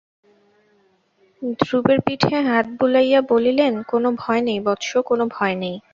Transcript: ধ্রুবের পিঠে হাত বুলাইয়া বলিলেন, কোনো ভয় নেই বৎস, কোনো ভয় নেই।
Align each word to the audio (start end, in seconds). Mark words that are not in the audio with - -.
ধ্রুবের 1.59 1.99
পিঠে 2.05 2.37
হাত 2.47 2.65
বুলাইয়া 2.79 3.19
বলিলেন, 3.31 3.73
কোনো 3.91 4.09
ভয় 4.21 4.41
নেই 4.47 4.59
বৎস, 4.65 4.89
কোনো 5.09 5.23
ভয় 5.35 5.55
নেই। 5.55 5.75